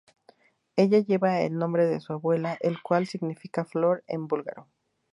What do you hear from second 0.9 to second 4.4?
lleva el nombre de su abuela, el cual significa ‘flor’ en